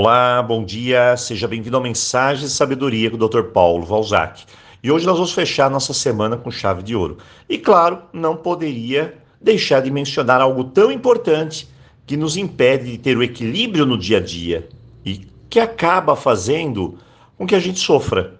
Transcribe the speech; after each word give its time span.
Olá, 0.00 0.40
bom 0.40 0.64
dia, 0.64 1.16
seja 1.16 1.48
bem-vindo 1.48 1.76
ao 1.76 1.82
Mensagem 1.82 2.44
de 2.44 2.52
Sabedoria 2.52 3.10
com 3.10 3.16
o 3.16 3.28
Dr. 3.28 3.50
Paulo 3.52 3.84
Valzac. 3.84 4.44
E 4.80 4.92
hoje 4.92 5.04
nós 5.04 5.16
vamos 5.16 5.32
fechar 5.32 5.68
nossa 5.68 5.92
semana 5.92 6.36
com 6.36 6.52
chave 6.52 6.84
de 6.84 6.94
ouro. 6.94 7.18
E 7.48 7.58
claro, 7.58 8.04
não 8.12 8.36
poderia 8.36 9.18
deixar 9.40 9.80
de 9.80 9.90
mencionar 9.90 10.40
algo 10.40 10.62
tão 10.62 10.92
importante 10.92 11.68
que 12.06 12.16
nos 12.16 12.36
impede 12.36 12.92
de 12.92 12.98
ter 12.98 13.18
o 13.18 13.24
equilíbrio 13.24 13.84
no 13.84 13.98
dia 13.98 14.18
a 14.18 14.20
dia 14.20 14.68
e 15.04 15.26
que 15.50 15.58
acaba 15.58 16.14
fazendo 16.14 16.96
com 17.36 17.44
que 17.44 17.56
a 17.56 17.60
gente 17.60 17.80
sofra 17.80 18.38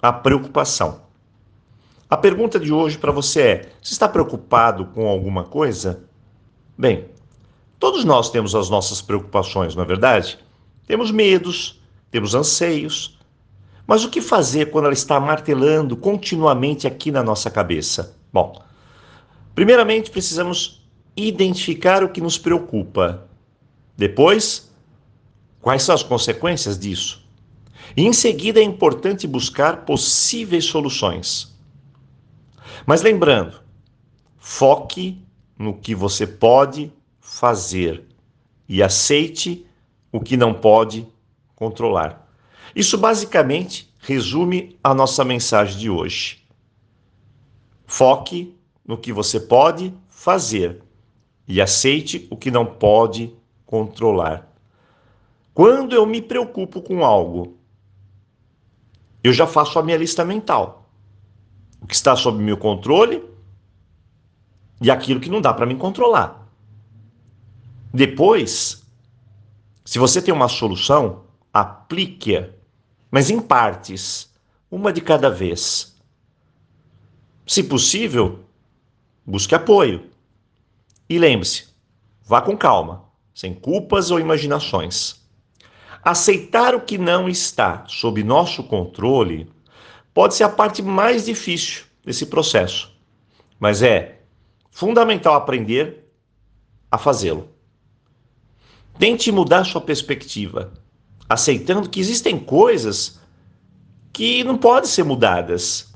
a 0.00 0.12
preocupação. 0.12 1.00
A 2.08 2.16
pergunta 2.16 2.60
de 2.60 2.72
hoje 2.72 2.96
para 2.96 3.10
você 3.10 3.40
é: 3.40 3.68
você 3.82 3.92
está 3.92 4.08
preocupado 4.08 4.84
com 4.94 5.08
alguma 5.08 5.42
coisa? 5.42 6.04
Bem, 6.78 7.06
todos 7.76 8.04
nós 8.04 8.30
temos 8.30 8.54
as 8.54 8.70
nossas 8.70 9.02
preocupações, 9.02 9.74
não 9.74 9.82
é 9.82 9.86
verdade? 9.86 10.45
Temos 10.86 11.10
medos, 11.10 11.80
temos 12.10 12.34
anseios. 12.34 13.18
Mas 13.86 14.04
o 14.04 14.10
que 14.10 14.20
fazer 14.20 14.70
quando 14.70 14.86
ela 14.86 14.94
está 14.94 15.20
martelando 15.20 15.96
continuamente 15.96 16.86
aqui 16.86 17.10
na 17.10 17.22
nossa 17.22 17.50
cabeça? 17.50 18.16
Bom, 18.32 18.62
primeiramente 19.54 20.10
precisamos 20.10 20.82
identificar 21.16 22.02
o 22.02 22.08
que 22.08 22.20
nos 22.20 22.36
preocupa. 22.36 23.26
Depois, 23.96 24.70
quais 25.60 25.82
são 25.82 25.94
as 25.94 26.02
consequências 26.02 26.78
disso? 26.78 27.24
E 27.96 28.04
em 28.04 28.12
seguida 28.12 28.60
é 28.60 28.62
importante 28.62 29.26
buscar 29.26 29.84
possíveis 29.84 30.64
soluções. 30.64 31.56
Mas 32.84 33.02
lembrando, 33.02 33.60
foque 34.36 35.22
no 35.58 35.74
que 35.74 35.94
você 35.94 36.26
pode 36.26 36.92
fazer 37.20 38.04
e 38.68 38.82
aceite 38.82 39.66
o 40.12 40.20
que 40.20 40.36
não 40.36 40.54
pode 40.54 41.06
controlar. 41.54 42.28
Isso 42.74 42.98
basicamente 42.98 43.92
resume 43.98 44.78
a 44.82 44.94
nossa 44.94 45.24
mensagem 45.24 45.78
de 45.78 45.90
hoje. 45.90 46.44
Foque 47.86 48.56
no 48.84 48.96
que 48.96 49.12
você 49.12 49.40
pode 49.40 49.92
fazer 50.08 50.82
e 51.48 51.60
aceite 51.60 52.26
o 52.30 52.36
que 52.36 52.50
não 52.50 52.66
pode 52.66 53.32
controlar. 53.64 54.48
Quando 55.54 55.94
eu 55.94 56.04
me 56.04 56.20
preocupo 56.20 56.82
com 56.82 57.04
algo, 57.04 57.56
eu 59.24 59.32
já 59.32 59.46
faço 59.46 59.78
a 59.78 59.82
minha 59.82 59.96
lista 59.96 60.24
mental. 60.24 60.88
O 61.80 61.86
que 61.86 61.94
está 61.94 62.14
sob 62.14 62.42
meu 62.42 62.56
controle 62.56 63.24
e 64.80 64.90
aquilo 64.90 65.20
que 65.20 65.30
não 65.30 65.40
dá 65.40 65.52
para 65.52 65.66
me 65.66 65.74
controlar. 65.74 66.48
Depois, 67.92 68.85
se 69.86 70.00
você 70.00 70.20
tem 70.20 70.34
uma 70.34 70.48
solução, 70.48 71.26
aplique-a, 71.52 72.50
mas 73.08 73.30
em 73.30 73.40
partes, 73.40 74.28
uma 74.68 74.92
de 74.92 75.00
cada 75.00 75.30
vez. 75.30 75.96
Se 77.46 77.62
possível, 77.62 78.40
busque 79.24 79.54
apoio. 79.54 80.10
E 81.08 81.20
lembre-se, 81.20 81.68
vá 82.24 82.42
com 82.42 82.56
calma, 82.56 83.04
sem 83.32 83.54
culpas 83.54 84.10
ou 84.10 84.18
imaginações. 84.18 85.24
Aceitar 86.02 86.74
o 86.74 86.80
que 86.80 86.98
não 86.98 87.28
está 87.28 87.84
sob 87.86 88.24
nosso 88.24 88.64
controle 88.64 89.48
pode 90.12 90.34
ser 90.34 90.42
a 90.42 90.48
parte 90.48 90.82
mais 90.82 91.26
difícil 91.26 91.84
desse 92.04 92.26
processo, 92.26 92.92
mas 93.56 93.82
é 93.82 94.22
fundamental 94.68 95.36
aprender 95.36 96.10
a 96.90 96.98
fazê-lo. 96.98 97.55
Tente 98.98 99.30
mudar 99.30 99.64
sua 99.64 99.80
perspectiva, 99.80 100.72
aceitando 101.28 101.88
que 101.88 102.00
existem 102.00 102.38
coisas 102.38 103.20
que 104.12 104.42
não 104.42 104.56
podem 104.56 104.88
ser 104.88 105.04
mudadas 105.04 105.92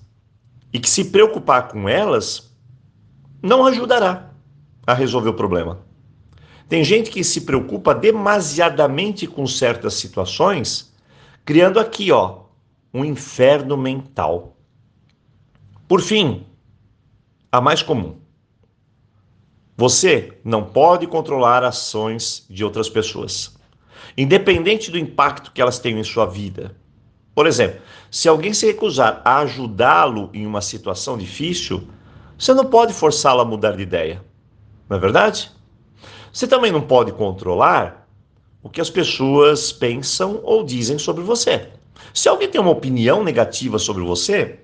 e 0.73 0.79
que 0.79 0.89
se 0.89 1.07
preocupar 1.07 1.69
com 1.69 1.89
elas 1.89 2.55
não 3.43 3.65
ajudará 3.65 4.31
a 4.87 4.93
resolver 4.93 5.31
o 5.31 5.35
problema. 5.35 5.81
Tem 6.69 6.85
gente 6.85 7.11
que 7.11 7.25
se 7.25 7.41
preocupa 7.41 7.95
demasiadamente 7.95 9.27
com 9.27 9.47
certas 9.47 9.95
situações, 9.95 10.93
criando 11.45 11.81
aqui, 11.81 12.13
ó, 12.13 12.43
um 12.93 13.05
inferno 13.05 13.77
mental. 13.77 14.57
Por 15.89 16.03
fim, 16.03 16.47
a 17.51 17.61
mais 17.61 17.83
comum, 17.83 18.20
você 19.81 20.39
não 20.45 20.63
pode 20.63 21.07
controlar 21.07 21.65
ações 21.65 22.45
de 22.51 22.63
outras 22.63 22.91
pessoas, 22.91 23.57
independente 24.15 24.91
do 24.91 24.99
impacto 24.99 25.53
que 25.53 25.63
elas 25.63 25.79
tenham 25.79 25.99
em 25.99 26.05
sua 26.05 26.27
vida. 26.27 26.77
Por 27.35 27.47
exemplo, 27.47 27.81
se 28.11 28.29
alguém 28.29 28.53
se 28.53 28.67
recusar 28.67 29.23
a 29.25 29.39
ajudá-lo 29.39 30.29
em 30.35 30.45
uma 30.45 30.61
situação 30.61 31.17
difícil, 31.17 31.89
você 32.39 32.53
não 32.53 32.67
pode 32.67 32.93
forçá-lo 32.93 33.41
a 33.41 33.45
mudar 33.47 33.73
de 33.73 33.83
ideia. 33.83 34.23
Não 34.87 34.99
é 34.99 35.01
verdade? 35.01 35.51
Você 36.31 36.47
também 36.47 36.71
não 36.71 36.83
pode 36.83 37.13
controlar 37.13 38.07
o 38.63 38.69
que 38.69 38.83
as 38.83 38.91
pessoas 38.91 39.73
pensam 39.73 40.41
ou 40.43 40.63
dizem 40.63 40.99
sobre 40.99 41.25
você. 41.25 41.71
Se 42.13 42.29
alguém 42.29 42.51
tem 42.51 42.61
uma 42.61 42.71
opinião 42.71 43.25
negativa 43.25 43.79
sobre 43.79 44.05
você, 44.05 44.61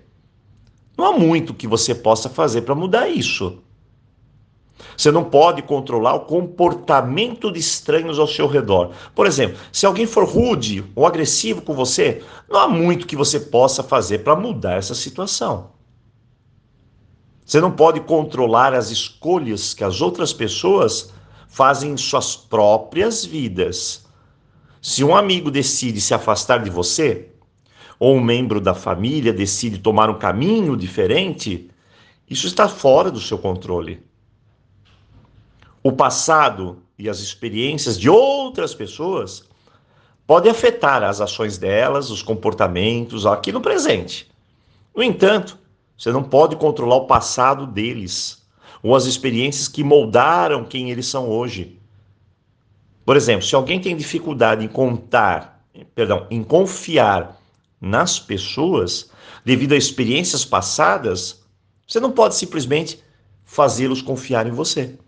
não 0.95 1.07
há 1.07 1.19
muito 1.19 1.55
que 1.55 1.67
você 1.67 1.95
possa 1.95 2.29
fazer 2.29 2.61
para 2.63 2.75
mudar 2.75 3.09
isso. 3.09 3.63
Você 4.97 5.11
não 5.11 5.25
pode 5.25 5.63
controlar 5.63 6.15
o 6.15 6.21
comportamento 6.21 7.51
de 7.51 7.59
estranhos 7.59 8.19
ao 8.19 8.27
seu 8.27 8.47
redor. 8.47 8.93
Por 9.15 9.27
exemplo, 9.27 9.59
se 9.73 9.87
alguém 9.87 10.07
for 10.07 10.25
rude 10.25 10.85
ou 10.95 11.07
agressivo 11.07 11.63
com 11.63 11.75
você, 11.75 12.23
não 12.49 12.61
há 12.61 12.69
muito 12.69 13.07
que 13.07 13.17
você 13.17 13.41
possa 13.41 13.83
fazer 13.83 14.19
para 14.19 14.37
mudar 14.37 14.75
essa 14.75 14.95
situação. 14.95 15.71
Você 17.45 17.61
não 17.61 17.71
pode 17.71 18.01
controlar 18.01 18.75
as 18.75 18.91
escolhas 18.91 19.73
que 19.73 19.85
as 19.85 20.01
outras 20.01 20.33
pessoas 20.33 21.13
fazem 21.49 21.93
em 21.93 21.97
suas 21.97 22.35
próprias 22.35 23.25
vidas. 23.25 24.05
Se 24.83 25.05
um 25.05 25.15
amigo 25.15 25.51
decide 25.51 26.01
se 26.01 26.13
afastar 26.13 26.63
de 26.63 26.71
você, 26.71 27.31
ou 27.99 28.17
um 28.17 28.21
membro 28.21 28.61
da 28.61 28.75
família 28.75 29.33
decide 29.33 29.79
tomar 29.79 30.11
um 30.11 30.19
caminho 30.19 30.77
diferente, 30.77 31.71
isso 32.29 32.47
está 32.47 32.69
fora 32.69 33.11
do 33.11 33.21
seu 33.21 33.39
controle 33.39 34.05
o 35.87 35.93
passado 35.93 36.83
e 36.99 37.09
as 37.09 37.21
experiências 37.21 37.97
de 37.97 38.11
outras 38.11 38.75
pessoas 38.75 39.45
podem 40.27 40.51
afetar 40.51 41.05
as 41.05 41.21
ações 41.21 41.57
delas, 41.57 42.11
os 42.11 42.23
comportamentos 42.23 43.25
aqui 43.25 43.53
no 43.53 43.61
presente. 43.61 44.29
No 44.93 45.01
entanto, 45.01 45.57
você 45.97 46.11
não 46.11 46.25
pode 46.25 46.57
controlar 46.57 46.97
o 46.97 47.07
passado 47.07 47.69
deles 47.69 48.45
ou 48.83 48.97
as 48.97 49.05
experiências 49.05 49.69
que 49.69 49.85
moldaram 49.85 50.65
quem 50.65 50.91
eles 50.91 51.07
são 51.07 51.29
hoje. 51.29 51.79
Por 53.05 53.17
exemplo, 53.17 53.47
se 53.47 53.55
alguém 53.55 53.81
tem 53.81 53.97
dificuldade 53.97 54.65
em 54.65 54.69
contar, 54.69 55.65
perdão, 55.95 56.27
em 56.29 56.43
confiar 56.43 57.41
nas 57.81 58.19
pessoas 58.19 59.09
devido 59.45 59.73
a 59.73 59.77
experiências 59.77 60.45
passadas, 60.45 61.45
você 61.87 62.01
não 62.01 62.11
pode 62.11 62.35
simplesmente 62.35 63.01
fazê-los 63.45 64.03
confiar 64.03 64.49
em 64.49 64.51
você. 64.51 64.99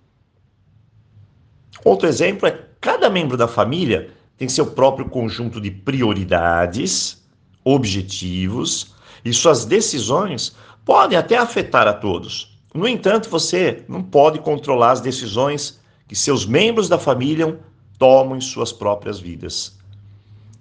Outro 1.84 2.08
exemplo 2.08 2.48
é 2.48 2.66
cada 2.80 3.08
membro 3.08 3.36
da 3.36 3.48
família 3.48 4.10
tem 4.36 4.48
seu 4.48 4.66
próprio 4.66 5.08
conjunto 5.08 5.60
de 5.60 5.70
prioridades, 5.70 7.22
objetivos 7.64 8.94
e 9.24 9.32
suas 9.32 9.64
decisões 9.64 10.56
podem 10.84 11.18
até 11.18 11.36
afetar 11.36 11.86
a 11.86 11.92
todos. 11.92 12.56
No 12.72 12.86
entanto, 12.86 13.28
você 13.28 13.84
não 13.88 14.02
pode 14.02 14.38
controlar 14.38 14.92
as 14.92 15.00
decisões 15.00 15.80
que 16.06 16.14
seus 16.14 16.46
membros 16.46 16.88
da 16.88 16.98
família 16.98 17.58
tomam 17.98 18.36
em 18.36 18.40
suas 18.40 18.72
próprias 18.72 19.18
vidas. 19.18 19.76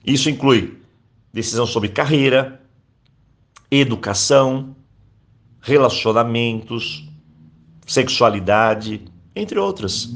Isso 0.05 0.29
inclui 0.29 0.78
decisão 1.31 1.66
sobre 1.66 1.90
carreira, 1.90 2.61
educação, 3.69 4.75
relacionamentos, 5.61 7.08
sexualidade, 7.85 9.05
entre 9.37 9.59
outras. 9.59 10.09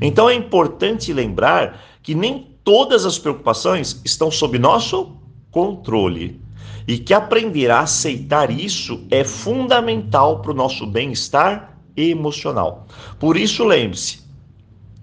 Então 0.00 0.28
é 0.28 0.34
importante 0.34 1.12
lembrar 1.12 1.80
que 2.02 2.14
nem 2.14 2.56
todas 2.62 3.04
as 3.04 3.18
preocupações 3.18 4.00
estão 4.04 4.30
sob 4.30 4.58
nosso 4.58 5.16
controle 5.50 6.40
e 6.86 6.98
que 6.98 7.14
aprender 7.14 7.70
a 7.70 7.80
aceitar 7.80 8.50
isso 8.50 9.06
é 9.10 9.24
fundamental 9.24 10.40
para 10.40 10.50
o 10.50 10.54
nosso 10.54 10.86
bem-estar 10.86 11.78
emocional. 11.96 12.86
Por 13.18 13.36
isso, 13.36 13.64
lembre-se 13.64 14.22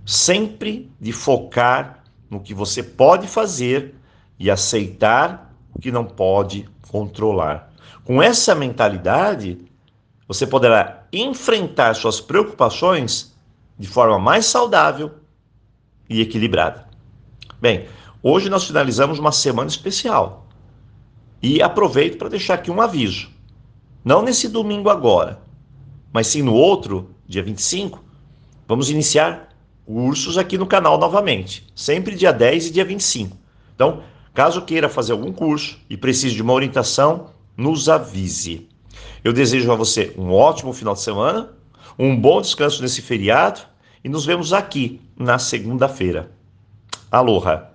sempre 0.05 0.91
de 0.99 1.11
focar 1.11 2.03
no 2.29 2.39
que 2.39 2.53
você 2.53 2.83
pode 2.83 3.27
fazer 3.27 3.95
e 4.37 4.49
aceitar 4.49 5.53
o 5.73 5.79
que 5.79 5.91
não 5.91 6.05
pode 6.05 6.67
controlar. 6.89 7.71
Com 8.03 8.21
essa 8.21 8.53
mentalidade, 8.53 9.57
você 10.27 10.45
poderá 10.45 11.03
enfrentar 11.13 11.93
suas 11.95 12.19
preocupações 12.19 13.30
de 13.81 13.87
forma 13.87 14.17
mais 14.17 14.45
saudável 14.45 15.11
e 16.09 16.21
equilibrada. 16.21 16.87
Bem, 17.59 17.87
Hoje 18.23 18.51
nós 18.51 18.65
finalizamos 18.65 19.17
uma 19.17 19.31
semana 19.31 19.67
especial. 19.67 20.45
E 21.41 21.59
aproveito 21.59 22.19
para 22.19 22.29
deixar 22.29 22.53
aqui 22.53 22.69
um 22.69 22.79
aviso. 22.79 23.31
Não 24.05 24.21
nesse 24.21 24.47
domingo 24.47 24.89
agora, 24.91 25.41
mas 26.13 26.27
sim 26.27 26.43
no 26.43 26.53
outro, 26.53 27.15
dia 27.25 27.41
25, 27.41 28.03
vamos 28.67 28.91
iniciar 28.91 29.49
cursos 29.87 30.37
aqui 30.37 30.55
no 30.55 30.67
canal 30.67 30.99
novamente, 30.99 31.67
sempre 31.75 32.15
dia 32.15 32.31
10 32.31 32.67
e 32.67 32.71
dia 32.71 32.85
25. 32.85 33.35
Então, 33.73 34.03
caso 34.35 34.61
queira 34.61 34.87
fazer 34.87 35.13
algum 35.13 35.31
curso 35.31 35.79
e 35.89 35.97
precise 35.97 36.35
de 36.35 36.43
uma 36.43 36.53
orientação, 36.53 37.31
nos 37.57 37.89
avise. 37.89 38.69
Eu 39.23 39.33
desejo 39.33 39.71
a 39.71 39.75
você 39.75 40.13
um 40.15 40.31
ótimo 40.31 40.73
final 40.73 40.93
de 40.93 41.01
semana, 41.01 41.49
um 41.97 42.15
bom 42.15 42.39
descanso 42.39 42.83
nesse 42.83 43.01
feriado 43.01 43.61
e 44.03 44.09
nos 44.09 44.25
vemos 44.25 44.53
aqui 44.53 45.01
na 45.17 45.39
segunda-feira. 45.39 46.31
Aloha! 47.11 47.70